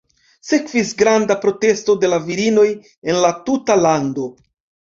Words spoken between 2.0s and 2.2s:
de la